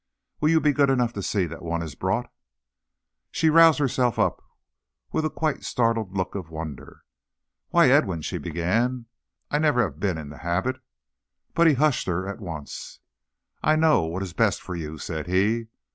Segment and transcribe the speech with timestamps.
[0.39, 2.31] "Will you be good enough to see that one is brought?"
[3.29, 4.41] She roused herself up
[5.11, 7.03] with quite a startled look of wonder.
[7.69, 9.05] "Why, Edwin," she began,
[9.51, 10.81] "I never have been in the habit"
[11.53, 12.99] But he hushed her at once.
[13.61, 15.67] "I know what is best for you," said he.